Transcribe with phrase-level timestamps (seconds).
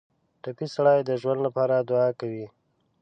[0.41, 2.45] ټپي سړی د ژوند لپاره دعا کوي.